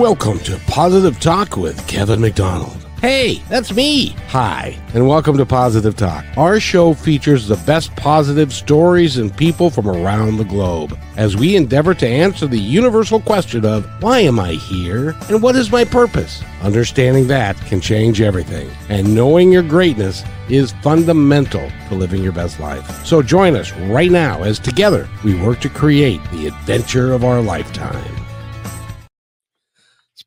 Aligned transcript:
Welcome 0.00 0.38
to 0.40 0.58
Positive 0.66 1.20
Talk 1.20 1.58
with 1.58 1.86
Kevin 1.86 2.22
McDonald. 2.22 2.74
Hey, 3.02 3.42
that's 3.50 3.74
me. 3.74 4.16
Hi, 4.28 4.74
and 4.94 5.06
welcome 5.06 5.36
to 5.36 5.44
Positive 5.44 5.94
Talk. 5.94 6.24
Our 6.38 6.58
show 6.58 6.94
features 6.94 7.46
the 7.46 7.62
best 7.66 7.94
positive 7.96 8.50
stories 8.50 9.18
and 9.18 9.36
people 9.36 9.68
from 9.68 9.90
around 9.90 10.38
the 10.38 10.44
globe 10.44 10.98
as 11.18 11.36
we 11.36 11.54
endeavor 11.54 11.92
to 11.92 12.08
answer 12.08 12.46
the 12.46 12.58
universal 12.58 13.20
question 13.20 13.66
of 13.66 13.84
why 14.02 14.20
am 14.20 14.40
I 14.40 14.52
here 14.52 15.14
and 15.28 15.42
what 15.42 15.54
is 15.54 15.70
my 15.70 15.84
purpose? 15.84 16.42
Understanding 16.62 17.26
that 17.26 17.58
can 17.66 17.82
change 17.82 18.22
everything, 18.22 18.70
and 18.88 19.14
knowing 19.14 19.52
your 19.52 19.62
greatness 19.62 20.24
is 20.48 20.72
fundamental 20.82 21.70
to 21.90 21.94
living 21.94 22.22
your 22.22 22.32
best 22.32 22.58
life. 22.58 23.04
So 23.04 23.20
join 23.20 23.54
us 23.54 23.70
right 23.72 24.10
now 24.10 24.44
as 24.44 24.58
together 24.58 25.10
we 25.22 25.34
work 25.34 25.60
to 25.60 25.68
create 25.68 26.22
the 26.30 26.46
adventure 26.46 27.12
of 27.12 27.22
our 27.22 27.42
lifetime. 27.42 28.19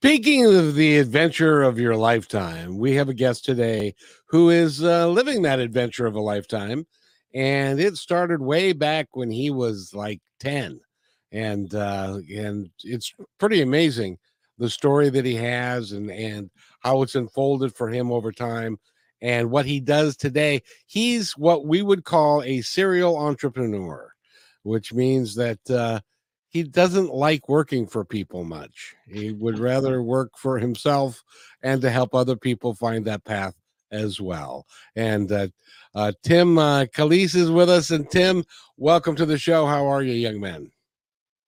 Speaking 0.03 0.53
of 0.53 0.75
the 0.75 0.97
adventure 0.97 1.61
of 1.63 1.79
your 1.79 1.95
lifetime, 1.95 2.77
we 2.77 2.93
have 2.95 3.07
a 3.07 3.13
guest 3.13 3.45
today 3.45 3.95
who 4.27 4.49
is 4.49 4.83
uh, 4.83 5.07
living 5.07 5.43
that 5.43 5.59
adventure 5.59 6.05
of 6.05 6.15
a 6.15 6.19
lifetime. 6.19 6.85
And 7.33 7.79
it 7.79 7.95
started 7.95 8.41
way 8.41 8.73
back 8.73 9.07
when 9.13 9.31
he 9.31 9.49
was 9.49 9.93
like 9.93 10.19
10. 10.41 10.81
And 11.31 11.73
uh, 11.73 12.19
and 12.35 12.69
it's 12.83 13.13
pretty 13.39 13.61
amazing 13.61 14.17
the 14.57 14.69
story 14.69 15.09
that 15.09 15.23
he 15.23 15.35
has 15.35 15.93
and 15.93 16.11
and 16.11 16.49
how 16.81 17.01
it's 17.01 17.15
unfolded 17.15 17.73
for 17.73 17.87
him 17.87 18.11
over 18.11 18.33
time 18.33 18.79
and 19.21 19.51
what 19.51 19.65
he 19.65 19.79
does 19.79 20.17
today. 20.17 20.63
He's 20.85 21.31
what 21.37 21.65
we 21.65 21.81
would 21.81 22.03
call 22.03 22.43
a 22.43 22.59
serial 22.59 23.15
entrepreneur, 23.15 24.11
which 24.63 24.93
means 24.93 25.33
that 25.35 25.69
uh, 25.71 26.01
he 26.53 26.61
doesn't 26.61 27.11
like 27.11 27.49
working 27.49 27.87
for 27.87 28.05
people 28.05 28.43
much. 28.43 28.95
He 29.11 29.31
would 29.31 29.57
rather 29.57 30.03
work 30.03 30.37
for 30.37 30.59
himself 30.59 31.23
and 31.63 31.81
to 31.81 31.89
help 31.89 32.13
other 32.13 32.35
people 32.35 32.75
find 32.75 33.03
that 33.05 33.23
path 33.23 33.55
as 33.91 34.21
well. 34.21 34.67
And 34.95 35.31
uh, 35.31 35.47
uh, 35.95 36.11
Tim 36.21 36.59
uh, 36.59 36.85
Calise 36.85 37.35
is 37.35 37.49
with 37.49 37.71
us. 37.71 37.89
And 37.89 38.07
Tim, 38.09 38.43
welcome 38.77 39.15
to 39.15 39.25
the 39.25 39.37
show. 39.37 39.65
How 39.65 39.87
are 39.87 40.03
you, 40.03 40.13
young 40.13 40.39
man? 40.39 40.71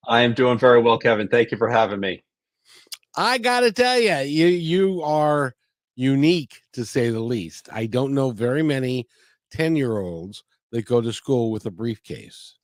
I 0.07 0.21
am 0.21 0.33
doing 0.33 0.57
very 0.57 0.81
well, 0.81 0.97
Kevin. 0.97 1.27
Thank 1.27 1.51
you 1.51 1.57
for 1.57 1.69
having 1.69 1.99
me. 1.99 2.23
I 3.15 3.37
got 3.37 3.59
to 3.59 3.71
tell 3.71 3.99
you, 3.99 4.17
you 4.17 4.47
you 4.47 5.01
are 5.03 5.55
unique 5.95 6.61
to 6.73 6.83
say 6.83 7.11
the 7.11 7.19
least. 7.19 7.69
I 7.71 7.85
don't 7.85 8.13
know 8.13 8.31
very 8.31 8.63
many 8.63 9.07
10 9.51 9.75
year 9.75 9.99
olds 9.99 10.43
that 10.71 10.85
go 10.85 10.99
to 10.99 11.13
school 11.13 11.51
with 11.51 11.67
a 11.67 11.71
briefcase. 11.71 12.55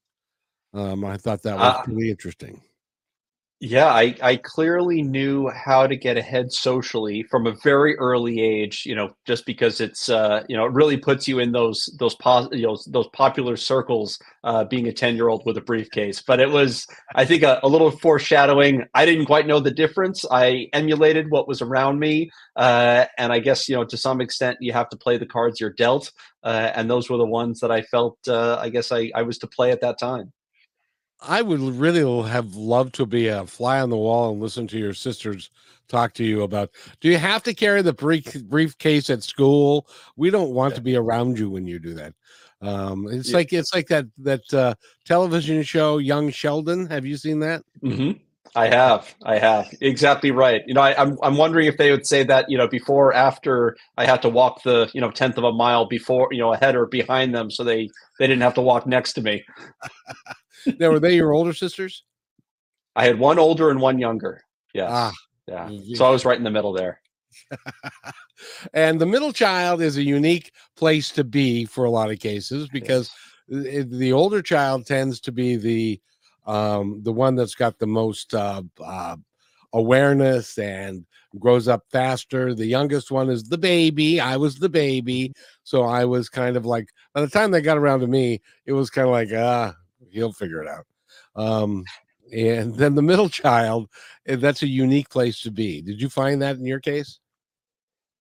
Um, 0.73 1.03
I 1.05 1.17
thought 1.17 1.44
that 1.44 1.59
was 1.59 1.77
Uh, 1.77 1.83
pretty 1.83 2.09
interesting. 2.09 2.61
yeah, 3.64 3.89
I, 3.94 4.16
I 4.23 4.38
clearly 4.38 5.03
knew 5.03 5.47
how 5.50 5.86
to 5.86 5.95
get 5.95 6.17
ahead 6.17 6.52
socially 6.52 7.22
from 7.30 7.45
a 7.45 7.55
very 7.63 7.95
early 8.00 8.41
age. 8.41 8.88
You 8.88 8.95
know, 8.95 9.11
just 9.28 9.45
because 9.45 9.80
it's 9.80 10.09
uh, 10.09 10.41
you 10.50 10.58
know 10.58 10.66
it 10.66 10.72
really 10.72 10.97
puts 10.97 11.28
you 11.28 11.38
in 11.38 11.52
those 11.52 11.88
those 12.00 12.16
pos- 12.16 12.50
you 12.53 12.63
know 12.66 12.75
those 12.88 13.08
popular 13.13 13.55
circles. 13.55 14.17
Uh, 14.44 14.63
being 14.63 14.88
a 14.88 14.91
ten 14.91 15.16
year 15.16 15.28
old 15.28 15.44
with 15.45 15.58
a 15.58 15.61
briefcase, 15.61 16.23
but 16.25 16.39
it 16.39 16.50
was 16.50 16.88
I 17.13 17.23
think 17.23 17.44
a, 17.44 17.59
a 17.61 17.67
little 17.67 17.91
foreshadowing. 17.91 18.83
I 18.95 19.06
didn't 19.06 19.28
quite 19.28 19.45
know 19.45 19.59
the 19.59 19.69
difference. 19.69 20.25
I 20.31 20.67
emulated 20.73 21.30
what 21.30 21.47
was 21.47 21.61
around 21.61 22.00
me, 22.00 22.31
uh, 22.56 23.06
and 23.19 23.31
I 23.31 23.38
guess 23.38 23.69
you 23.69 23.75
know 23.75 23.85
to 23.85 23.97
some 23.97 24.22
extent 24.22 24.58
you 24.59 24.73
have 24.73 24.89
to 24.89 24.97
play 24.97 25.19
the 25.19 25.28
cards 25.28 25.59
you're 25.59 25.69
dealt, 25.73 26.11
uh, 26.44 26.72
and 26.73 26.89
those 26.89 27.11
were 27.11 27.17
the 27.17 27.28
ones 27.28 27.59
that 27.59 27.69
I 27.72 27.83
felt. 27.83 28.17
Uh, 28.28 28.58
I 28.59 28.69
guess 28.69 28.91
I 28.91 29.11
I 29.13 29.22
was 29.22 29.38
to 29.39 29.47
play 29.47 29.69
at 29.72 29.81
that 29.81 30.00
time. 30.00 30.33
I 31.22 31.41
would 31.41 31.59
really 31.59 32.30
have 32.30 32.55
loved 32.55 32.95
to 32.95 33.05
be 33.05 33.27
a 33.27 33.45
fly 33.45 33.79
on 33.79 33.90
the 33.90 33.97
wall 33.97 34.31
and 34.31 34.41
listen 34.41 34.68
to 34.68 34.78
your 34.78 34.94
sisters 34.94 35.50
talk 35.88 36.13
to 36.13 36.23
you 36.23 36.41
about 36.44 36.72
do 37.01 37.09
you 37.09 37.18
have 37.18 37.44
to 37.44 37.53
carry 37.53 37.81
the 37.81 37.94
brief, 37.94 38.41
briefcase 38.45 39.09
at 39.09 39.23
school? 39.23 39.88
We 40.16 40.29
don't 40.29 40.51
want 40.51 40.72
Yeah. 40.72 40.75
to 40.78 40.81
be 40.81 40.95
around 40.95 41.38
you 41.38 41.50
when 41.50 41.68
you 41.68 41.79
do 41.79 41.94
that. 41.95 42.13
Um, 42.62 43.07
it's 43.09 43.29
Yeah. 43.29 43.38
like 43.38 43.53
it's 43.53 43.73
like 43.73 43.88
that 43.88 44.06
that 44.19 44.53
uh, 44.53 44.75
television 45.06 45.63
show 45.63 45.97
Young 45.97 46.29
Sheldon. 46.29 46.85
Have 46.88 47.06
you 47.06 47.18
seen 47.18 47.40
that? 47.40 47.63
hmm 47.81 48.12
I 48.53 48.68
have, 48.68 49.16
I 49.24 49.38
have 49.38 49.74
exactly 49.79 50.31
right. 50.31 50.62
You 50.68 50.74
know, 50.74 50.81
I, 50.81 51.01
I'm 51.01 51.18
I'm 51.24 51.38
wondering 51.38 51.68
if 51.68 51.78
they 51.78 51.90
would 51.90 52.06
say 52.06 52.24
that 52.24 52.50
you 52.50 52.57
know 52.57 52.68
before 52.68 53.07
or 53.07 53.13
after 53.13 53.78
I 53.97 54.06
had 54.06 54.22
to 54.24 54.29
walk 54.29 54.63
the 54.63 54.90
you 54.94 55.00
know 55.00 55.09
tenth 55.09 55.38
of 55.38 55.45
a 55.45 55.53
mile 55.53 55.85
before 55.85 56.28
you 56.31 56.40
know 56.40 56.53
ahead 56.53 56.75
or 56.75 56.85
behind 56.85 57.34
them, 57.34 57.50
so 57.50 57.63
they 57.63 57.90
they 58.19 58.28
didn't 58.28 58.41
have 58.41 58.56
to 58.56 58.62
walk 58.62 58.85
next 58.85 59.13
to 59.13 59.22
me. 59.22 59.44
Now, 60.79 60.89
were 60.89 60.99
they 60.99 61.16
your 61.16 61.31
older 61.33 61.53
sisters? 61.53 62.03
I 62.95 63.05
had 63.05 63.17
one 63.19 63.39
older 63.39 63.69
and 63.69 63.79
one 63.79 63.99
younger. 63.99 64.44
Yes, 64.73 64.89
Ah, 64.91 65.13
yeah. 65.47 65.69
you- 65.69 65.95
So 65.95 66.05
I 66.05 66.09
was 66.09 66.25
right 66.25 66.38
in 66.38 66.44
the 66.44 66.51
middle 66.51 66.73
there. 66.73 67.01
and 68.73 69.00
the 69.00 69.05
middle 69.05 69.31
child 69.31 69.81
is 69.81 69.97
a 69.97 70.03
unique 70.03 70.51
place 70.75 71.09
to 71.11 71.23
be 71.23 71.66
for 71.66 71.85
a 71.85 71.89
lot 71.89 72.11
of 72.11 72.19
cases 72.19 72.67
because 72.69 73.09
the 73.47 73.83
the 73.83 74.11
older 74.11 74.41
child 74.41 74.85
tends 74.85 75.19
to 75.21 75.31
be 75.31 75.55
the 75.55 76.01
um 76.45 77.01
the 77.03 77.11
one 77.11 77.35
that's 77.35 77.55
got 77.55 77.77
the 77.79 77.88
most 77.88 78.33
uh, 78.33 78.61
uh 78.83 79.16
awareness 79.73 80.57
and 80.57 81.05
grows 81.39 81.67
up 81.69 81.83
faster 81.89 82.53
the 82.53 82.66
youngest 82.66 83.09
one 83.11 83.29
is 83.29 83.44
the 83.45 83.57
baby 83.57 84.19
i 84.19 84.35
was 84.35 84.59
the 84.59 84.67
baby 84.67 85.31
so 85.63 85.83
i 85.83 86.03
was 86.03 86.27
kind 86.27 86.57
of 86.57 86.66
like 86.66 86.89
by 87.13 87.21
the 87.21 87.27
time 87.29 87.51
they 87.51 87.61
got 87.61 87.77
around 87.77 88.01
to 88.01 88.07
me 88.07 88.41
it 88.66 88.73
was 88.73 88.89
kind 88.89 89.07
of 89.07 89.13
like 89.13 89.29
ah 89.33 89.73
he'll 90.11 90.33
figure 90.33 90.61
it 90.63 90.69
out 90.69 90.85
um 91.35 91.83
and 92.33 92.75
then 92.75 92.95
the 92.95 93.01
middle 93.01 93.29
child 93.44 93.89
eh, 94.27 94.35
that's 94.35 94.63
a 94.63 94.67
unique 94.67 95.09
place 95.09 95.41
to 95.41 95.51
be 95.51 95.81
did 95.81 96.01
you 96.01 96.09
find 96.09 96.41
that 96.41 96.57
in 96.57 96.66
your 96.66 96.79
case 96.79 97.19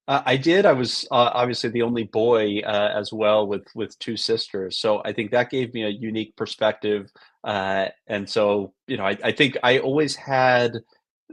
Uh, 0.08 0.22
I 0.26 0.36
did. 0.36 0.66
I 0.66 0.72
was 0.72 1.06
uh, 1.12 1.30
obviously 1.34 1.70
the 1.70 1.82
only 1.82 2.02
boy 2.02 2.60
uh, 2.60 2.92
as 2.96 3.12
well 3.12 3.46
with 3.46 3.64
with 3.76 3.96
two 4.00 4.16
sisters, 4.16 4.76
so 4.76 5.00
I 5.04 5.12
think 5.12 5.30
that 5.30 5.50
gave 5.50 5.72
me 5.72 5.84
a 5.84 5.88
unique 5.88 6.34
perspective. 6.34 7.12
Uh, 7.44 7.88
and 8.08 8.28
so, 8.28 8.74
you 8.88 8.96
know, 8.96 9.04
I, 9.04 9.16
I 9.22 9.32
think 9.32 9.56
I 9.62 9.78
always 9.78 10.16
had 10.16 10.72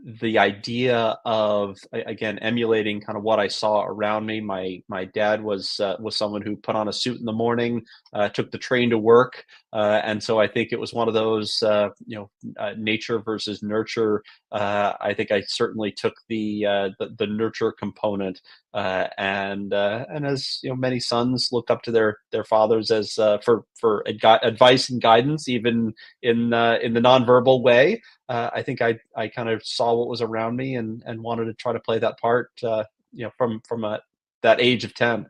the 0.04 0.38
idea 0.38 1.18
of 1.26 1.78
again 1.92 2.38
emulating 2.40 3.02
kind 3.02 3.18
of 3.18 3.24
what 3.24 3.40
I 3.40 3.48
saw 3.48 3.84
around 3.84 4.26
me. 4.26 4.40
My 4.40 4.82
my 4.88 5.06
dad 5.06 5.44
was 5.44 5.80
uh, 5.80 5.96
was 6.00 6.16
someone 6.16 6.42
who 6.42 6.56
put 6.56 6.76
on 6.76 6.88
a 6.88 6.94
suit 6.94 7.20
in 7.20 7.26
the 7.26 7.32
morning, 7.32 7.84
uh, 8.14 8.30
took 8.30 8.52
the 8.52 8.58
train 8.58 8.90
to 8.90 8.98
work, 8.98 9.46
uh, 9.74 10.02
and 10.04 10.24
so 10.24 10.40
I 10.40 10.48
think 10.48 10.72
it 10.72 10.80
was 10.80 10.94
one 10.94 11.08
of 11.08 11.14
those 11.14 11.62
uh, 11.64 11.90
you 12.06 12.18
know 12.18 12.30
uh, 12.60 12.74
nature 12.78 13.20
versus 13.20 13.64
nurture. 13.64 14.24
Uh, 14.52 14.94
I 15.00 15.14
think 15.14 15.32
I 15.32 15.42
certainly 15.42 15.92
took 15.92 16.16
the 16.30 16.64
the, 17.00 17.16
the 17.18 17.28
nurture 17.28 17.72
component 17.72 18.42
uh, 18.78 19.08
and 19.18 19.74
uh, 19.74 20.06
and 20.08 20.24
as 20.28 20.60
you 20.62 20.70
know, 20.70 20.76
many 20.76 21.00
sons 21.00 21.50
look 21.52 21.72
up 21.72 21.82
to 21.82 21.92
their 21.92 22.20
their 22.32 22.44
fathers 22.44 22.92
as 22.92 23.18
uh, 23.18 23.40
for 23.40 23.64
for 23.80 24.04
advi- 24.08 24.40
advice 24.44 24.88
and 24.90 25.02
guidance, 25.02 25.50
even 25.50 25.96
in 26.22 26.54
uh, 26.54 26.78
in 26.84 26.94
the 26.94 27.00
nonverbal 27.00 27.64
way. 27.64 28.00
Uh, 28.30 28.52
I 28.54 28.62
think 28.62 28.84
I 28.84 29.00
I 29.16 29.30
kind 29.30 29.50
of 29.50 29.66
saw 29.66 29.96
what 29.96 30.08
was 30.08 30.22
around 30.22 30.58
me 30.58 30.76
and 30.76 31.02
and 31.08 31.24
wanted 31.24 31.46
to 31.46 31.56
try 31.56 31.74
to 31.74 31.80
play 31.80 31.98
that 31.98 32.20
part. 32.20 32.52
Uh, 32.62 32.84
you 33.12 33.26
know, 33.26 33.32
from 33.36 33.62
from 33.68 33.84
a, 33.84 34.00
that 34.44 34.62
age 34.62 34.84
of 34.84 34.94
ten. 34.94 35.26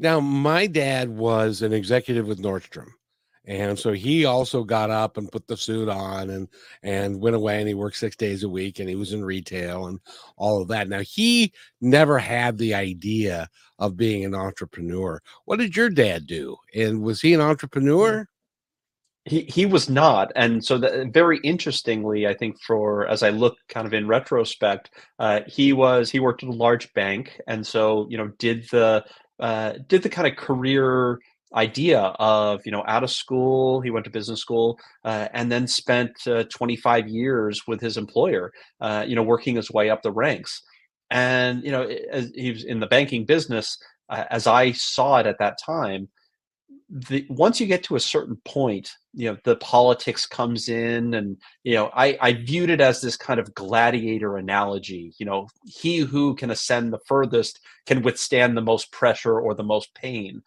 Now, 0.00 0.18
my 0.18 0.66
dad 0.66 1.08
was 1.08 1.62
an 1.62 1.72
executive 1.72 2.26
with 2.26 2.42
Nordstrom. 2.42 2.88
And 3.46 3.78
so 3.78 3.92
he 3.92 4.26
also 4.26 4.64
got 4.64 4.90
up 4.90 5.16
and 5.16 5.32
put 5.32 5.46
the 5.46 5.56
suit 5.56 5.88
on 5.88 6.30
and 6.30 6.48
and 6.82 7.20
went 7.20 7.36
away 7.36 7.58
and 7.58 7.68
he 7.68 7.74
worked 7.74 7.96
6 7.96 8.14
days 8.16 8.44
a 8.44 8.48
week 8.48 8.78
and 8.78 8.88
he 8.88 8.96
was 8.96 9.12
in 9.12 9.24
retail 9.24 9.86
and 9.86 9.98
all 10.36 10.60
of 10.60 10.68
that. 10.68 10.88
Now, 10.88 11.00
he 11.00 11.52
never 11.80 12.18
had 12.18 12.58
the 12.58 12.74
idea 12.74 13.48
of 13.78 13.96
being 13.96 14.24
an 14.24 14.34
entrepreneur. 14.34 15.20
What 15.46 15.58
did 15.58 15.74
your 15.74 15.88
dad 15.90 16.26
do? 16.26 16.56
And 16.74 17.02
was 17.02 17.20
he 17.22 17.32
an 17.34 17.40
entrepreneur? 17.40 18.26
He 19.26 19.42
he 19.42 19.66
was 19.66 19.90
not, 19.90 20.32
and 20.34 20.64
so 20.64 20.78
that 20.78 21.12
very 21.12 21.38
interestingly, 21.44 22.26
I 22.26 22.32
think 22.34 22.56
for 22.62 23.06
as 23.06 23.22
I 23.22 23.28
look 23.28 23.58
kind 23.68 23.86
of 23.86 23.92
in 23.92 24.08
retrospect, 24.08 24.90
uh, 25.18 25.40
he 25.46 25.74
was 25.74 26.10
he 26.10 26.20
worked 26.20 26.42
at 26.42 26.48
a 26.48 26.52
large 26.52 26.92
bank, 26.94 27.38
and 27.46 27.66
so 27.66 28.06
you 28.08 28.16
know 28.16 28.28
did 28.38 28.66
the 28.70 29.04
uh, 29.38 29.74
did 29.88 30.02
the 30.02 30.08
kind 30.08 30.26
of 30.26 30.36
career 30.36 31.18
idea 31.54 32.00
of 32.18 32.64
you 32.64 32.72
know 32.72 32.84
out 32.86 33.02
of 33.02 33.10
school 33.10 33.80
he 33.80 33.90
went 33.90 34.04
to 34.04 34.10
business 34.10 34.40
school 34.40 34.78
uh, 35.04 35.28
and 35.32 35.50
then 35.50 35.66
spent 35.66 36.12
uh, 36.26 36.44
25 36.44 37.08
years 37.08 37.66
with 37.66 37.80
his 37.80 37.96
employer 37.96 38.52
uh, 38.80 39.04
you 39.06 39.16
know 39.16 39.22
working 39.22 39.56
his 39.56 39.70
way 39.70 39.90
up 39.90 40.02
the 40.02 40.12
ranks 40.12 40.62
and 41.10 41.64
you 41.64 41.72
know 41.72 41.82
as 42.12 42.30
he 42.34 42.52
was 42.52 42.64
in 42.64 42.78
the 42.78 42.86
banking 42.86 43.24
business 43.24 43.78
uh, 44.10 44.24
as 44.30 44.46
i 44.46 44.70
saw 44.72 45.18
it 45.18 45.26
at 45.26 45.38
that 45.38 45.58
time 45.64 46.08
the 46.90 47.24
once 47.28 47.60
you 47.60 47.66
get 47.66 47.84
to 47.84 47.94
a 47.94 48.00
certain 48.00 48.36
point, 48.44 48.90
you 49.14 49.30
know, 49.30 49.38
the 49.44 49.56
politics 49.56 50.26
comes 50.26 50.68
in 50.68 51.14
and 51.14 51.36
you 51.62 51.74
know, 51.74 51.90
I 51.94 52.18
I 52.20 52.32
viewed 52.32 52.70
it 52.70 52.80
as 52.80 53.00
this 53.00 53.16
kind 53.16 53.38
of 53.38 53.54
gladiator 53.54 54.36
analogy, 54.36 55.14
you 55.18 55.24
know, 55.24 55.48
he 55.64 55.98
who 55.98 56.34
can 56.34 56.50
ascend 56.50 56.92
the 56.92 56.98
furthest 57.06 57.60
can 57.86 58.02
withstand 58.02 58.56
the 58.56 58.62
most 58.62 58.90
pressure 58.90 59.40
or 59.40 59.54
the 59.54 59.62
most 59.62 59.94
pain. 59.94 60.42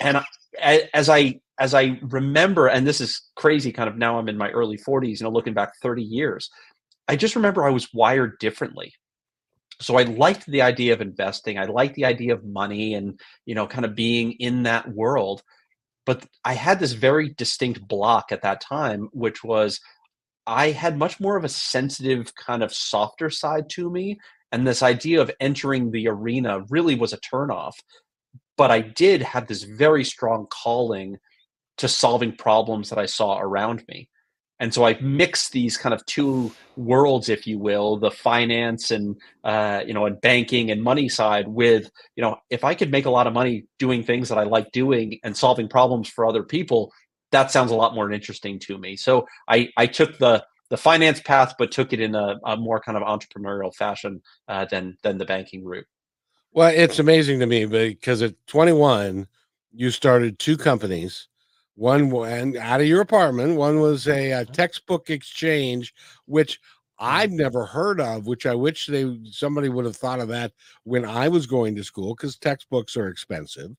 And 0.00 0.22
I, 0.62 0.88
as 0.94 1.08
I 1.08 1.40
as 1.58 1.74
I 1.74 1.98
remember 2.02 2.66
and 2.66 2.86
this 2.86 3.00
is 3.00 3.22
crazy 3.36 3.72
kind 3.72 3.88
of 3.88 3.96
now 3.96 4.18
I'm 4.18 4.28
in 4.28 4.38
my 4.38 4.50
early 4.50 4.78
40s, 4.78 5.20
you 5.20 5.24
know, 5.24 5.30
looking 5.30 5.54
back 5.54 5.72
30 5.80 6.02
years. 6.02 6.50
I 7.08 7.16
just 7.16 7.36
remember 7.36 7.64
I 7.64 7.70
was 7.70 7.92
wired 7.92 8.38
differently. 8.38 8.92
So 9.80 9.96
I 9.96 10.04
liked 10.04 10.46
the 10.46 10.62
idea 10.62 10.92
of 10.92 11.00
investing. 11.00 11.58
I 11.58 11.64
liked 11.64 11.94
the 11.94 12.04
idea 12.04 12.34
of 12.34 12.44
money 12.44 12.94
and, 12.94 13.18
you 13.46 13.54
know, 13.54 13.66
kind 13.66 13.84
of 13.84 13.94
being 13.94 14.32
in 14.32 14.62
that 14.62 14.88
world. 14.92 15.42
But 16.06 16.26
I 16.44 16.54
had 16.54 16.78
this 16.78 16.92
very 16.92 17.30
distinct 17.30 17.86
block 17.86 18.32
at 18.32 18.42
that 18.42 18.60
time, 18.60 19.08
which 19.12 19.42
was 19.42 19.80
I 20.46 20.70
had 20.70 20.98
much 20.98 21.20
more 21.20 21.36
of 21.36 21.44
a 21.44 21.48
sensitive, 21.48 22.34
kind 22.34 22.62
of 22.62 22.74
softer 22.74 23.30
side 23.30 23.68
to 23.70 23.90
me. 23.90 24.18
And 24.50 24.66
this 24.66 24.82
idea 24.82 25.20
of 25.20 25.30
entering 25.40 25.90
the 25.90 26.08
arena 26.08 26.60
really 26.68 26.94
was 26.94 27.12
a 27.12 27.18
turnoff. 27.18 27.74
But 28.56 28.70
I 28.70 28.80
did 28.80 29.22
have 29.22 29.46
this 29.46 29.62
very 29.62 30.04
strong 30.04 30.46
calling 30.50 31.18
to 31.78 31.88
solving 31.88 32.36
problems 32.36 32.90
that 32.90 32.98
I 32.98 33.06
saw 33.06 33.38
around 33.38 33.84
me. 33.88 34.08
And 34.60 34.72
so 34.72 34.86
I 34.86 34.96
mixed 35.00 35.50
these 35.50 35.76
kind 35.76 35.92
of 35.92 36.06
two 36.06 36.52
worlds, 36.76 37.28
if 37.28 37.48
you 37.48 37.58
will, 37.58 37.96
the 37.96 38.12
finance 38.12 38.92
and 38.92 39.16
uh, 39.42 39.82
you 39.84 39.92
know 39.92 40.06
and 40.06 40.20
banking 40.20 40.70
and 40.70 40.80
money 40.80 41.08
side. 41.08 41.48
With 41.48 41.90
you 42.14 42.22
know, 42.22 42.36
if 42.48 42.62
I 42.62 42.74
could 42.74 42.92
make 42.92 43.06
a 43.06 43.10
lot 43.10 43.26
of 43.26 43.32
money 43.32 43.64
doing 43.80 44.04
things 44.04 44.28
that 44.28 44.38
I 44.38 44.44
like 44.44 44.70
doing 44.70 45.18
and 45.24 45.36
solving 45.36 45.68
problems 45.68 46.08
for 46.08 46.24
other 46.24 46.44
people, 46.44 46.92
that 47.32 47.50
sounds 47.50 47.72
a 47.72 47.74
lot 47.74 47.96
more 47.96 48.12
interesting 48.12 48.60
to 48.60 48.78
me. 48.78 48.94
So 48.94 49.26
I 49.48 49.68
I 49.76 49.86
took 49.86 50.18
the 50.18 50.44
the 50.70 50.76
finance 50.76 51.20
path, 51.20 51.54
but 51.58 51.72
took 51.72 51.92
it 51.92 52.00
in 52.00 52.14
a, 52.14 52.36
a 52.44 52.56
more 52.56 52.80
kind 52.80 52.96
of 52.96 53.02
entrepreneurial 53.02 53.74
fashion 53.74 54.22
uh, 54.46 54.64
than 54.66 54.96
than 55.02 55.18
the 55.18 55.24
banking 55.24 55.64
route. 55.64 55.86
Well, 56.52 56.72
it's 56.74 56.98
amazing 56.98 57.40
to 57.40 57.46
me 57.46 57.64
because 57.64 58.22
at 58.22 58.34
21, 58.46 59.26
you 59.72 59.90
started 59.90 60.38
two 60.38 60.56
companies 60.56 61.28
one 61.74 62.10
went 62.10 62.56
out 62.56 62.80
of 62.80 62.86
your 62.86 63.00
apartment. 63.00 63.56
One 63.56 63.80
was 63.80 64.06
a, 64.06 64.30
a 64.30 64.42
uh-huh. 64.42 64.52
textbook 64.52 65.10
exchange, 65.10 65.94
which 66.26 66.60
I've 66.98 67.30
mm-hmm. 67.30 67.38
never 67.38 67.64
heard 67.64 68.00
of. 68.00 68.26
Which 68.26 68.46
I 68.46 68.54
wish 68.54 68.86
they 68.86 69.18
somebody 69.30 69.68
would 69.68 69.84
have 69.84 69.96
thought 69.96 70.20
of 70.20 70.28
that 70.28 70.52
when 70.84 71.04
I 71.04 71.28
was 71.28 71.46
going 71.46 71.74
to 71.76 71.84
school, 71.84 72.14
because 72.14 72.36
textbooks 72.36 72.96
are 72.96 73.08
expensive, 73.08 73.74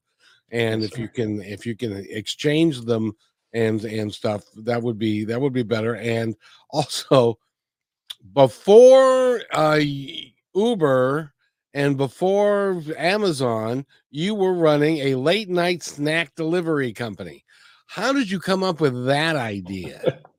and 0.51 0.83
if 0.83 0.97
you 0.97 1.07
can 1.07 1.41
if 1.41 1.65
you 1.65 1.75
can 1.75 2.05
exchange 2.09 2.81
them 2.81 3.15
and 3.53 3.83
and 3.85 4.11
stuff, 4.11 4.43
that 4.57 4.81
would 4.81 4.97
be 4.97 5.23
that 5.25 5.39
would 5.39 5.53
be 5.53 5.63
better. 5.63 5.95
And 5.95 6.35
also, 6.71 7.37
before 8.33 9.41
uh, 9.53 9.79
Uber 10.55 11.32
and 11.73 11.97
before 11.97 12.81
Amazon, 12.97 13.85
you 14.11 14.35
were 14.35 14.53
running 14.53 14.97
a 14.97 15.15
late 15.15 15.49
night 15.49 15.83
snack 15.83 16.35
delivery 16.35 16.93
company. 16.93 17.43
How 17.87 18.13
did 18.13 18.29
you 18.29 18.39
come 18.39 18.63
up 18.63 18.79
with 18.79 19.05
that 19.05 19.35
idea? 19.35 20.19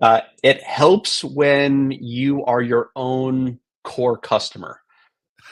Uh, 0.00 0.20
it 0.44 0.62
helps 0.62 1.24
when 1.24 1.90
you 1.90 2.44
are 2.44 2.62
your 2.62 2.90
own 2.94 3.58
core 3.82 4.16
customer. 4.16 4.80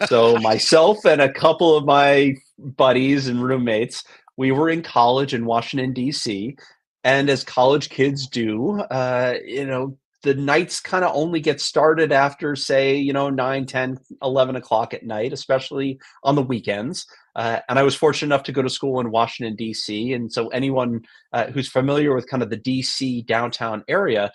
So 0.06 0.36
myself 0.36 1.04
and 1.04 1.20
a 1.20 1.32
couple 1.32 1.76
of 1.76 1.84
my 1.84 2.36
buddies 2.58 3.26
and 3.26 3.42
roommates, 3.42 4.04
we 4.36 4.52
were 4.52 4.70
in 4.70 4.82
college 4.82 5.34
in 5.34 5.46
Washington 5.46 5.92
D.C. 5.92 6.56
And 7.02 7.28
as 7.28 7.42
college 7.42 7.90
kids 7.90 8.28
do, 8.28 8.80
uh, 8.80 9.34
you 9.44 9.66
know, 9.66 9.98
the 10.22 10.34
nights 10.34 10.80
kind 10.80 11.04
of 11.04 11.14
only 11.14 11.40
get 11.40 11.60
started 11.60 12.12
after 12.12 12.54
say 12.54 12.96
you 12.96 13.12
know 13.12 13.30
9 13.30 13.66
10 13.66 13.98
11 14.22 14.56
o'clock 14.56 14.94
at 14.94 15.04
night 15.04 15.32
especially 15.32 15.98
on 16.24 16.34
the 16.34 16.42
weekends 16.42 17.06
uh, 17.36 17.60
and 17.68 17.78
i 17.78 17.82
was 17.82 17.94
fortunate 17.94 18.34
enough 18.34 18.44
to 18.44 18.52
go 18.52 18.62
to 18.62 18.70
school 18.70 19.00
in 19.00 19.10
washington 19.10 19.56
d.c 19.56 20.12
and 20.12 20.32
so 20.32 20.48
anyone 20.48 21.00
uh, 21.32 21.46
who's 21.46 21.68
familiar 21.68 22.14
with 22.14 22.28
kind 22.28 22.42
of 22.42 22.50
the 22.50 22.56
d.c 22.56 23.22
downtown 23.22 23.84
area 23.88 24.32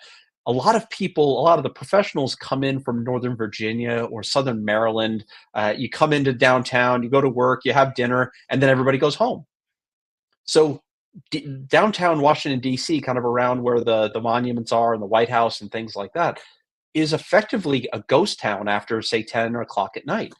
a 0.48 0.52
lot 0.52 0.76
of 0.76 0.88
people 0.90 1.40
a 1.40 1.42
lot 1.42 1.58
of 1.58 1.62
the 1.62 1.70
professionals 1.70 2.34
come 2.34 2.62
in 2.64 2.80
from 2.80 3.04
northern 3.04 3.36
virginia 3.36 4.04
or 4.10 4.22
southern 4.22 4.64
maryland 4.64 5.24
uh, 5.54 5.74
you 5.76 5.88
come 5.88 6.12
into 6.12 6.32
downtown 6.32 7.02
you 7.02 7.08
go 7.10 7.20
to 7.20 7.28
work 7.28 7.64
you 7.64 7.72
have 7.72 7.94
dinner 7.94 8.32
and 8.48 8.62
then 8.62 8.70
everybody 8.70 8.98
goes 8.98 9.14
home. 9.14 9.44
So 10.44 10.82
D- 11.30 11.46
downtown 11.66 12.20
Washington 12.20 12.60
D.C., 12.60 13.00
kind 13.00 13.18
of 13.18 13.24
around 13.24 13.62
where 13.62 13.80
the 13.80 14.10
the 14.10 14.20
monuments 14.20 14.72
are 14.72 14.92
and 14.92 15.02
the 15.02 15.06
White 15.06 15.30
House 15.30 15.60
and 15.60 15.70
things 15.70 15.96
like 15.96 16.12
that, 16.14 16.40
is 16.94 17.12
effectively 17.12 17.88
a 17.92 18.00
ghost 18.08 18.38
town 18.40 18.68
after 18.68 19.02
say 19.02 19.22
ten 19.22 19.54
o'clock 19.56 19.96
at 19.96 20.06
night. 20.06 20.32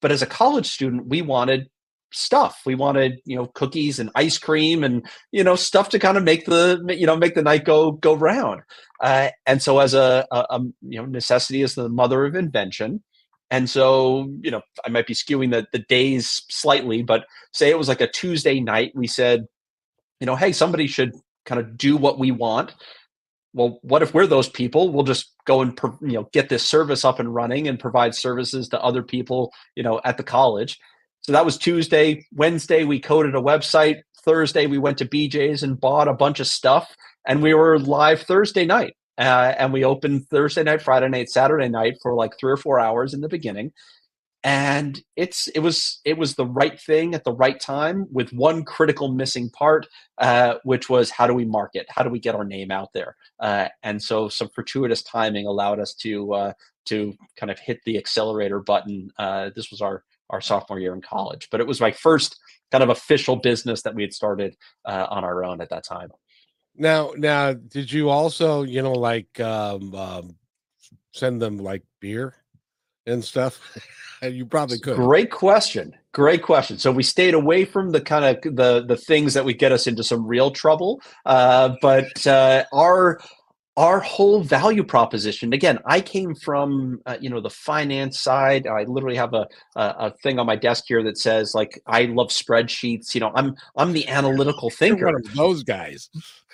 But 0.00 0.12
as 0.12 0.22
a 0.22 0.26
college 0.26 0.66
student, 0.66 1.08
we 1.08 1.22
wanted 1.22 1.68
stuff. 2.12 2.62
We 2.64 2.74
wanted 2.74 3.20
you 3.24 3.36
know 3.36 3.46
cookies 3.46 3.98
and 3.98 4.10
ice 4.14 4.38
cream 4.38 4.84
and 4.84 5.06
you 5.32 5.44
know 5.44 5.56
stuff 5.56 5.88
to 5.90 5.98
kind 5.98 6.16
of 6.16 6.24
make 6.24 6.46
the 6.46 6.84
you 6.96 7.06
know 7.06 7.16
make 7.16 7.34
the 7.34 7.42
night 7.42 7.64
go 7.64 7.92
go 7.92 8.14
round. 8.14 8.62
Uh, 9.00 9.30
and 9.46 9.60
so 9.62 9.78
as 9.80 9.94
a, 9.94 10.26
a, 10.30 10.46
a 10.50 10.60
you 10.82 11.00
know 11.00 11.06
necessity 11.06 11.62
is 11.62 11.74
the 11.74 11.88
mother 11.88 12.24
of 12.24 12.34
invention. 12.34 13.02
And 13.50 13.68
so, 13.68 14.32
you 14.40 14.50
know, 14.50 14.62
I 14.84 14.88
might 14.88 15.06
be 15.06 15.14
skewing 15.14 15.52
the, 15.52 15.66
the 15.70 15.78
days 15.78 16.42
slightly, 16.48 17.02
but 17.02 17.26
say 17.52 17.70
it 17.70 17.78
was 17.78 17.88
like 17.88 18.00
a 18.00 18.10
Tuesday 18.10 18.58
night, 18.58 18.92
we 18.96 19.06
said, 19.06 19.46
you 20.20 20.26
know, 20.26 20.36
hey, 20.36 20.52
somebody 20.52 20.86
should 20.86 21.12
kind 21.44 21.60
of 21.60 21.76
do 21.76 21.96
what 21.96 22.18
we 22.18 22.30
want. 22.30 22.74
Well, 23.52 23.78
what 23.82 24.02
if 24.02 24.14
we're 24.14 24.26
those 24.26 24.48
people? 24.48 24.92
We'll 24.92 25.04
just 25.04 25.32
go 25.46 25.60
and 25.60 25.78
you 26.00 26.14
know 26.14 26.28
get 26.32 26.48
this 26.48 26.66
service 26.66 27.04
up 27.04 27.20
and 27.20 27.34
running 27.34 27.68
and 27.68 27.78
provide 27.78 28.14
services 28.14 28.68
to 28.70 28.82
other 28.82 29.02
people, 29.02 29.52
you 29.76 29.82
know, 29.82 30.00
at 30.04 30.16
the 30.16 30.24
college. 30.24 30.78
So 31.22 31.32
that 31.32 31.44
was 31.44 31.56
Tuesday. 31.56 32.26
Wednesday, 32.32 32.84
we 32.84 33.00
coded 33.00 33.34
a 33.34 33.40
website. 33.40 34.00
Thursday, 34.24 34.66
we 34.66 34.78
went 34.78 34.98
to 34.98 35.06
BJ's 35.06 35.62
and 35.62 35.78
bought 35.78 36.08
a 36.08 36.14
bunch 36.14 36.40
of 36.40 36.46
stuff, 36.46 36.94
and 37.26 37.42
we 37.42 37.54
were 37.54 37.78
live 37.78 38.22
Thursday 38.22 38.66
night. 38.66 38.96
Uh, 39.16 39.54
and 39.58 39.72
we 39.72 39.84
opened 39.84 40.28
Thursday 40.28 40.64
night, 40.64 40.82
Friday 40.82 41.08
night, 41.08 41.28
Saturday 41.28 41.68
night 41.68 41.94
for 42.02 42.14
like 42.14 42.32
three 42.38 42.50
or 42.50 42.56
four 42.56 42.80
hours 42.80 43.14
in 43.14 43.20
the 43.20 43.28
beginning 43.28 43.72
and 44.44 45.02
it's 45.16 45.48
it 45.48 45.60
was 45.60 46.00
it 46.04 46.18
was 46.18 46.34
the 46.34 46.44
right 46.44 46.78
thing 46.78 47.14
at 47.14 47.24
the 47.24 47.32
right 47.32 47.58
time 47.58 48.06
with 48.12 48.30
one 48.32 48.62
critical 48.62 49.08
missing 49.08 49.48
part 49.50 49.86
uh, 50.18 50.56
which 50.64 50.90
was 50.90 51.10
how 51.10 51.26
do 51.26 51.32
we 51.32 51.46
market? 51.46 51.86
How 51.88 52.02
do 52.02 52.10
we 52.10 52.20
get 52.20 52.34
our 52.34 52.44
name 52.44 52.70
out 52.70 52.92
there? 52.92 53.16
Uh, 53.40 53.68
and 53.82 54.00
so 54.00 54.28
some 54.28 54.50
fortuitous 54.50 55.02
timing 55.02 55.46
allowed 55.46 55.80
us 55.80 55.94
to 55.94 56.34
uh, 56.34 56.52
to 56.86 57.14
kind 57.36 57.50
of 57.50 57.58
hit 57.58 57.80
the 57.86 57.96
accelerator 57.96 58.60
button 58.60 59.10
uh, 59.18 59.50
this 59.56 59.70
was 59.70 59.80
our 59.80 60.04
our 60.30 60.42
sophomore 60.42 60.78
year 60.78 60.94
in 60.94 61.00
college. 61.00 61.48
But 61.50 61.60
it 61.60 61.66
was 61.66 61.80
my 61.80 61.90
first 61.90 62.38
kind 62.70 62.84
of 62.84 62.90
official 62.90 63.36
business 63.36 63.82
that 63.82 63.94
we 63.94 64.02
had 64.02 64.12
started 64.12 64.56
uh, 64.84 65.06
on 65.08 65.24
our 65.24 65.44
own 65.44 65.62
at 65.62 65.70
that 65.70 65.84
time. 65.84 66.10
Now 66.76 67.12
now 67.16 67.54
did 67.54 67.90
you 67.90 68.10
also 68.10 68.62
you 68.62 68.82
know 68.82 68.92
like 68.92 69.40
um, 69.40 69.94
um 69.94 70.36
send 71.14 71.40
them 71.40 71.56
like 71.56 71.82
beer 72.00 72.34
and 73.06 73.24
stuff 73.24 73.60
And 74.22 74.34
you 74.36 74.46
probably 74.46 74.78
could. 74.78 74.96
Great 74.96 75.30
question. 75.30 75.94
Great 76.12 76.42
question. 76.42 76.78
So 76.78 76.92
we 76.92 77.02
stayed 77.02 77.34
away 77.34 77.64
from 77.64 77.90
the 77.90 78.00
kind 78.00 78.24
of 78.24 78.56
the 78.56 78.84
the 78.86 78.96
things 78.96 79.34
that 79.34 79.44
would 79.44 79.58
get 79.58 79.72
us 79.72 79.86
into 79.86 80.04
some 80.04 80.26
real 80.26 80.50
trouble. 80.50 81.00
Uh, 81.26 81.74
but 81.80 82.26
uh, 82.26 82.64
our 82.72 83.18
our 83.76 83.98
whole 83.98 84.40
value 84.40 84.84
proposition 84.84 85.52
again 85.52 85.78
i 85.86 86.00
came 86.00 86.34
from 86.34 87.00
uh, 87.06 87.16
you 87.20 87.28
know 87.28 87.40
the 87.40 87.50
finance 87.50 88.20
side 88.20 88.66
i 88.66 88.84
literally 88.84 89.16
have 89.16 89.34
a, 89.34 89.46
a, 89.74 89.94
a 89.98 90.10
thing 90.22 90.38
on 90.38 90.46
my 90.46 90.54
desk 90.54 90.84
here 90.86 91.02
that 91.02 91.18
says 91.18 91.54
like 91.54 91.80
i 91.86 92.04
love 92.04 92.28
spreadsheets 92.28 93.14
you 93.14 93.20
know 93.20 93.32
i'm 93.34 93.54
i'm 93.76 93.92
the 93.92 94.06
analytical 94.20 94.70
thinker 94.70 95.06
one 95.06 95.16
of 95.16 95.34
those 95.34 95.64
guys 95.64 96.08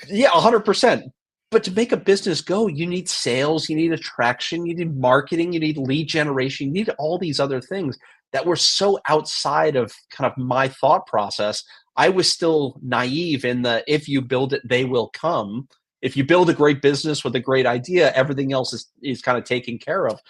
yeah 0.09 0.31
100% 0.31 1.03
but 1.51 1.65
to 1.65 1.73
make 1.73 1.93
a 1.93 1.97
business 1.97 2.41
go, 2.41 2.69
you 2.69 2.87
need 2.87 3.09
sales, 3.09 3.69
you 3.69 3.77
need 3.77 3.93
attraction, 3.93 4.67
you 4.67 4.75
need 4.75 4.97
marketing, 4.97 5.53
you 5.53 5.61
need 5.61 5.79
lead 5.79 6.09
generation, 6.09 6.69
you 6.69 6.73
need 6.73 6.91
all 6.99 7.19
these 7.19 7.41
other 7.41 7.61
things 7.61 7.99
that 8.33 8.47
were 8.47 8.57
so 8.57 9.01
outside 9.09 9.75
of 9.75 9.93
kind 10.11 10.31
of 10.31 10.39
my 10.39 10.69
thought 10.69 11.07
process. 11.07 11.65
I 11.97 12.09
was 12.09 12.33
still 12.33 12.79
naive 12.83 13.45
in 13.45 13.63
the 13.63 13.83
if 13.89 14.09
you 14.09 14.21
build 14.23 14.53
it, 14.53 14.63
they 14.65 14.85
will 14.85 15.09
come. 15.09 15.69
If 16.03 16.17
you 16.17 16.25
build 16.25 16.49
a 16.49 16.55
great 16.55 16.81
business 16.81 17.25
with 17.25 17.35
a 17.35 17.41
great 17.41 17.67
idea, 17.67 18.13
everything 18.13 18.53
else 18.53 18.73
is, 18.73 18.89
is 19.03 19.21
kind 19.21 19.37
of 19.37 19.45
taken 19.45 19.79
care 19.79 20.07
of. 20.07 20.21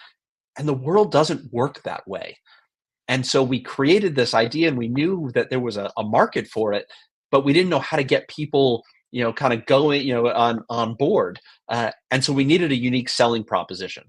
And 0.57 0.67
the 0.67 0.73
world 0.73 1.11
doesn't 1.11 1.53
work 1.53 1.83
that 1.83 2.05
way. 2.07 2.37
And 3.07 3.25
so 3.25 3.43
we 3.43 3.61
created 3.61 4.15
this 4.15 4.33
idea 4.33 4.67
and 4.67 4.77
we 4.77 4.87
knew 4.87 5.31
that 5.33 5.49
there 5.49 5.59
was 5.59 5.77
a, 5.77 5.91
a 5.97 6.03
market 6.03 6.47
for 6.47 6.73
it, 6.73 6.87
but 7.29 7.45
we 7.45 7.53
didn't 7.53 7.69
know 7.69 7.79
how 7.79 7.97
to 7.97 8.03
get 8.03 8.27
people 8.27 8.83
you 9.11 9.23
know 9.23 9.33
kind 9.33 9.53
of 9.53 9.65
going 9.65 10.05
you 10.05 10.13
know 10.13 10.29
on 10.31 10.63
on 10.69 10.95
board 10.95 11.39
uh, 11.71 11.91
and 12.11 12.23
so 12.23 12.33
we 12.33 12.43
needed 12.43 12.71
a 12.71 12.75
unique 12.75 13.07
selling 13.07 13.45
proposition. 13.45 14.03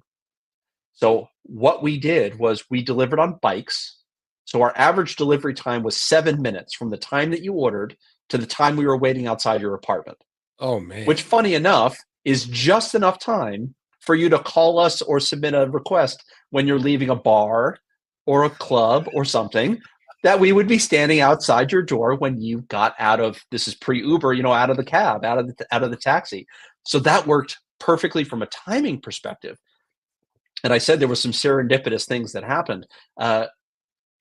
So 0.94 1.28
what 1.44 1.80
we 1.80 1.99
did 1.99 2.38
was 2.38 2.64
we 2.71 2.82
delivered 2.82 3.21
on 3.21 3.38
bikes. 3.40 3.99
So 4.44 4.62
our 4.62 4.76
average 4.76 5.14
delivery 5.14 5.54
time 5.54 5.85
was 5.85 5.97
seven 5.97 6.42
minutes 6.42 6.75
from 6.75 6.90
the 6.90 6.97
time 6.97 7.30
that 7.30 7.44
you 7.44 7.52
ordered 7.52 7.97
to 8.30 8.38
the 8.38 8.47
time 8.47 8.76
we 8.76 8.85
were 8.85 8.99
waiting 8.99 9.28
outside 9.28 9.61
your 9.61 9.75
apartment. 9.75 10.18
Oh 10.59 10.80
man. 10.80 11.06
Which 11.06 11.23
funny 11.23 11.54
enough 11.54 11.97
is 12.25 12.47
just 12.47 12.97
enough 12.97 13.21
time 13.21 13.76
for 14.00 14.16
you 14.16 14.28
to 14.28 14.40
call 14.40 14.80
us 14.80 15.00
or 15.00 15.21
submit 15.21 15.54
a 15.54 15.71
request 15.71 16.25
when 16.50 16.66
you're 16.66 16.80
leaving 16.80 17.11
a 17.11 17.16
bar 17.16 17.78
or 18.26 18.44
a 18.44 18.50
club 18.50 19.09
or 19.14 19.25
something 19.25 19.80
that 20.22 20.40
we 20.40 20.52
would 20.52 20.68
be 20.68 20.78
standing 20.78 21.20
outside 21.20 21.72
your 21.72 21.82
door 21.82 22.14
when 22.14 22.40
you 22.40 22.62
got 22.62 22.94
out 22.98 23.20
of 23.20 23.44
this 23.50 23.66
is 23.68 23.74
pre 23.74 24.00
Uber, 24.00 24.32
you 24.32 24.42
know, 24.42 24.52
out 24.52 24.70
of 24.70 24.76
the 24.76 24.84
cab, 24.84 25.24
out 25.24 25.38
of 25.38 25.48
the 25.48 25.66
out 25.72 25.82
of 25.82 25.90
the 25.90 25.96
taxi. 25.96 26.46
So 26.84 26.98
that 27.00 27.26
worked 27.26 27.58
perfectly 27.80 28.24
from 28.24 28.42
a 28.42 28.46
timing 28.46 29.00
perspective. 29.00 29.58
and 30.64 30.72
I 30.72 30.78
said 30.78 31.00
there 31.00 31.08
were 31.08 31.16
some 31.16 31.32
serendipitous 31.32 32.06
things 32.06 32.32
that 32.32 32.44
happened. 32.44 32.86
Uh, 33.18 33.46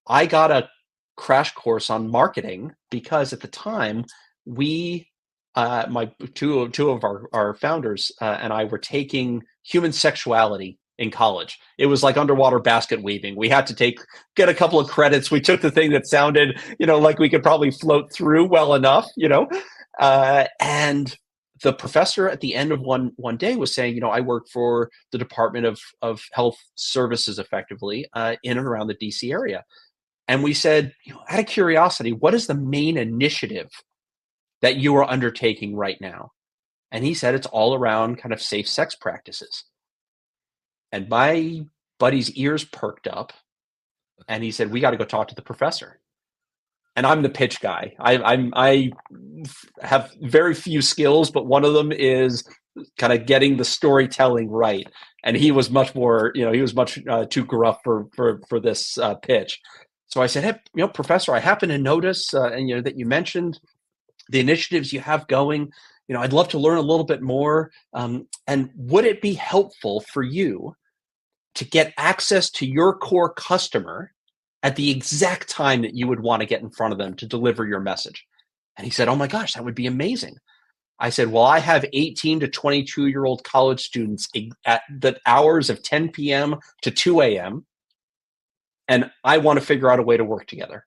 I 0.08 0.26
got 0.26 0.52
a 0.52 0.70
crash 1.16 1.54
course 1.54 1.90
on 1.92 2.10
marketing 2.10 2.74
because 2.90 3.32
at 3.34 3.42
the 3.42 3.48
time 3.48 4.06
we 4.46 5.08
uh, 5.56 5.86
my 5.90 6.12
two 6.34 6.70
two 6.70 6.90
of 6.90 7.04
our 7.04 7.28
our 7.34 7.54
founders 7.54 8.12
uh, 8.22 8.38
and 8.42 8.52
I 8.52 8.64
were 8.66 8.80
taking 8.80 9.44
human 9.64 9.92
sexuality 9.92 10.80
in 10.98 11.12
college. 11.12 11.60
It 11.78 11.88
was 11.88 12.04
like 12.04 12.18
underwater 12.18 12.60
basket 12.60 13.02
weaving. 13.02 13.36
We 13.36 13.50
had 13.50 13.66
to 13.68 13.76
take 13.76 14.00
get 14.36 14.50
a 14.50 14.54
couple 14.54 14.80
of 14.80 14.90
credits. 14.90 15.32
We 15.32 15.42
took 15.42 15.62
the 15.62 15.72
thing 15.72 15.92
that 15.92 16.08
sounded, 16.08 16.60
you 16.80 16.86
know, 16.86 17.00
like 17.00 17.20
we 17.20 17.30
could 17.30 17.44
probably 17.44 17.72
float 17.72 18.14
through 18.14 18.46
well 18.46 18.76
enough, 18.76 19.08
you 19.16 19.28
know, 19.28 19.50
uh, 20.00 20.46
and 20.60 21.16
the 21.64 21.74
professor 21.74 22.28
at 22.28 22.42
the 22.42 22.56
end 22.56 22.72
of 22.72 22.82
one 22.82 23.12
one 23.18 23.38
day 23.38 23.56
was 23.56 23.74
saying, 23.74 23.96
you 23.96 24.02
know, 24.02 24.10
I 24.10 24.22
work 24.22 24.48
for 24.48 24.90
the 25.12 25.18
Department 25.18 25.66
of 25.66 25.80
of 26.02 26.22
Health 26.34 26.58
Services, 26.76 27.40
effectively, 27.40 28.08
uh, 28.14 28.36
in 28.44 28.58
and 28.58 28.68
around 28.68 28.88
the 28.88 28.96
DC 28.96 29.32
area. 29.32 29.64
And 30.28 30.44
we 30.44 30.54
said, 30.54 30.94
you 31.04 31.14
know, 31.14 31.22
out 31.30 31.40
of 31.40 31.46
curiosity, 31.46 32.14
what 32.14 32.34
is 32.34 32.48
the 32.48 32.54
main 32.54 32.98
initiative 32.98 33.70
that 34.62 34.78
you 34.78 34.96
are 34.96 35.10
undertaking 35.10 35.76
right 35.76 36.00
now? 36.00 36.32
And 36.92 37.04
he 37.04 37.14
said 37.14 37.36
it's 37.36 37.48
all 37.48 37.74
around 37.76 38.18
kind 38.18 38.34
of 38.34 38.42
safe 38.42 38.68
sex 38.68 38.96
practices. 38.96 39.64
And 40.92 41.10
my 41.10 41.66
buddy's 42.00 42.32
ears 42.32 42.64
perked 42.64 43.08
up 43.08 43.34
and 44.28 44.44
he 44.44 44.52
said, 44.52 44.72
We 44.72 44.80
got 44.80 44.92
to 44.92 44.98
go 44.98 45.06
talk 45.06 45.28
to 45.30 45.36
the 45.36 45.42
professor. 45.42 46.00
And 46.96 47.06
I'm 47.06 47.22
the 47.22 47.30
pitch 47.30 47.62
guy. 47.62 47.94
I, 48.00 48.18
I'm 48.18 48.54
I 48.56 48.92
have 49.82 50.12
very 50.20 50.54
few 50.54 50.82
skills, 50.82 51.32
but 51.32 51.46
one 51.46 51.64
of 51.64 51.74
them 51.74 51.92
is 51.92 52.44
kind 52.98 53.14
of 53.14 53.26
getting 53.26 53.58
the 53.58 53.66
storytelling 53.66 54.50
right. 54.50 54.88
And 55.24 55.38
he 55.38 55.52
was 55.52 55.70
much 55.70 55.96
more, 55.96 56.32
you 56.36 56.44
know, 56.44 56.52
he 56.52 56.62
was 56.62 56.76
much 56.76 57.00
uh, 57.08 57.26
too 57.26 57.46
gruff 57.46 57.80
for 57.84 58.08
for 58.14 58.42
for 58.50 58.60
this 58.60 58.98
uh, 58.98 59.16
pitch. 59.16 59.62
So 60.08 60.22
I 60.22 60.28
said, 60.28 60.44
"Hey, 60.44 60.60
you 60.76 60.82
know, 60.82 60.90
professor, 60.90 61.34
I 61.34 61.40
happen 61.40 61.70
to 61.70 61.78
notice, 61.78 62.34
uh, 62.34 62.50
and 62.50 62.68
you 62.68 62.76
know, 62.76 62.82
that 62.82 63.00
you 63.00 63.06
mentioned 63.06 63.60
the 64.30 64.42
initiatives 64.42 64.92
you 64.92 65.00
have 65.00 65.28
going. 65.28 65.72
You 66.08 66.16
know, 66.16 66.22
I'd 66.22 66.34
love 66.34 66.50
to 66.50 66.60
learn 66.60 66.78
a 66.78 66.82
little 66.82 67.06
bit 67.06 67.22
more. 67.22 67.72
Um, 67.94 68.28
and 68.48 68.70
would 68.76 69.06
it 69.06 69.22
be 69.22 69.34
helpful 69.34 70.02
for 70.12 70.24
you 70.24 70.76
to 71.56 71.66
get 71.66 71.94
access 71.98 72.50
to 72.52 72.66
your 72.66 72.98
core 72.98 73.34
customer 73.34 74.14
at 74.64 74.76
the 74.76 74.92
exact 74.92 75.50
time 75.50 75.82
that 75.82 75.96
you 75.96 76.08
would 76.08 76.20
want 76.20 76.42
to 76.42 76.46
get 76.46 76.62
in 76.62 76.70
front 76.70 76.94
of 76.94 76.98
them 76.98 77.16
to 77.16 77.26
deliver 77.26 77.66
your 77.66 77.80
message. 77.80 78.26
And 78.78 78.86
he 78.86 78.92
said, 78.92 79.08
Oh 79.08 79.16
my 79.16 79.28
gosh, 79.28 79.54
that 79.54 79.66
would 79.66 79.76
be 79.76 79.88
amazing. 79.88 80.36
I 81.00 81.10
said, 81.10 81.30
Well, 81.30 81.44
I 81.44 81.60
have 81.60 81.86
18 81.94 82.42
to 82.42 82.48
22 82.48 83.08
year 83.08 83.26
old 83.26 83.44
college 83.44 83.82
students 83.82 84.30
at 84.66 84.84
the 85.00 85.20
hours 85.26 85.70
of 85.70 85.84
10 85.84 86.10
p.m. 86.10 86.56
to 86.84 86.92
2 86.92 87.22
a.m. 87.22 87.66
And 88.88 89.12
I 89.24 89.38
want 89.40 89.60
to 89.60 89.66
figure 89.66 89.92
out 89.92 90.00
a 90.00 90.04
way 90.04 90.18
to 90.18 90.24
work 90.24 90.48
together. 90.48 90.86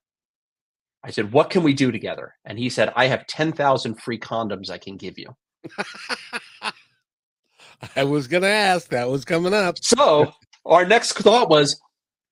I 1.03 1.11
said, 1.11 1.31
What 1.31 1.49
can 1.49 1.63
we 1.63 1.73
do 1.73 1.91
together? 1.91 2.33
And 2.45 2.57
he 2.57 2.69
said, 2.69 2.91
I 2.95 3.07
have 3.07 3.27
10,000 3.27 3.95
free 3.95 4.17
condoms 4.17 4.69
I 4.69 4.77
can 4.77 4.97
give 4.97 5.19
you. 5.19 5.35
I 7.95 8.03
was 8.03 8.27
going 8.27 8.43
to 8.43 8.49
ask, 8.49 8.89
that 8.89 9.09
was 9.09 9.25
coming 9.25 9.53
up. 9.53 9.77
So 9.81 10.33
our 10.65 10.85
next 10.85 11.13
thought 11.13 11.49
was, 11.49 11.79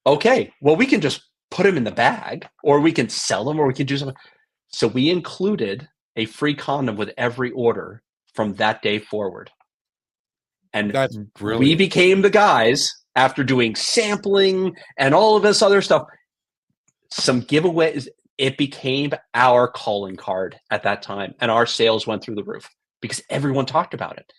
okay, 0.05 0.51
well, 0.61 0.75
we 0.75 0.85
can 0.85 1.01
just 1.01 1.23
put 1.51 1.63
them 1.63 1.77
in 1.77 1.83
the 1.83 1.91
bag 1.91 2.47
or 2.63 2.79
we 2.79 2.91
can 2.91 3.09
sell 3.09 3.45
them 3.45 3.59
or 3.59 3.67
we 3.67 3.73
can 3.73 3.85
do 3.85 3.97
something. 3.97 4.17
So 4.69 4.87
we 4.87 5.09
included 5.09 5.87
a 6.15 6.25
free 6.25 6.55
condom 6.55 6.95
with 6.95 7.11
every 7.17 7.51
order 7.51 8.01
from 8.33 8.55
that 8.55 8.81
day 8.81 8.99
forward. 8.99 9.51
And 10.73 10.91
that's 10.91 11.15
brilliant. 11.15 11.59
We 11.59 11.75
became 11.75 12.21
the 12.21 12.29
guys 12.31 12.91
after 13.15 13.43
doing 13.43 13.75
sampling 13.75 14.75
and 14.97 15.13
all 15.13 15.37
of 15.37 15.43
this 15.43 15.61
other 15.61 15.81
stuff. 15.81 16.07
Some 17.11 17.43
giveaways. 17.43 18.07
It 18.39 18.57
became 18.57 19.13
our 19.35 19.67
calling 19.67 20.15
card 20.15 20.59
at 20.71 20.81
that 20.83 21.03
time, 21.03 21.35
and 21.39 21.51
our 21.51 21.67
sales 21.67 22.07
went 22.07 22.23
through 22.23 22.33
the 22.33 22.43
roof 22.43 22.67
because 22.99 23.21
everyone 23.29 23.67
talked 23.67 23.93
about 23.93 24.17
it. 24.17 24.33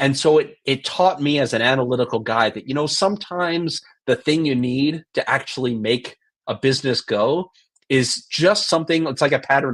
And 0.00 0.16
so 0.16 0.38
it 0.38 0.56
it 0.64 0.84
taught 0.84 1.20
me 1.20 1.38
as 1.38 1.52
an 1.52 1.60
analytical 1.60 2.20
guy 2.20 2.48
that 2.50 2.66
you 2.66 2.74
know 2.74 2.86
sometimes 2.86 3.82
the 4.06 4.16
thing 4.16 4.46
you 4.46 4.54
need 4.54 5.04
to 5.12 5.30
actually 5.30 5.74
make 5.74 6.16
a 6.46 6.54
business 6.54 7.02
go 7.02 7.52
is 7.90 8.24
just 8.30 8.68
something 8.68 9.06
it's 9.06 9.20
like 9.20 9.32
a 9.32 9.38
pattern 9.38 9.68